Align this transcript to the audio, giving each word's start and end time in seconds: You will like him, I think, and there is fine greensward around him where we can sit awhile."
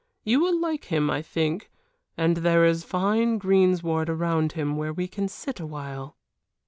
You 0.23 0.39
will 0.39 0.59
like 0.59 0.85
him, 0.85 1.11
I 1.11 1.21
think, 1.21 1.69
and 2.17 2.37
there 2.37 2.65
is 2.65 2.83
fine 2.83 3.37
greensward 3.37 4.09
around 4.09 4.53
him 4.53 4.75
where 4.75 4.91
we 4.91 5.07
can 5.07 5.27
sit 5.27 5.59
awhile." 5.59 6.17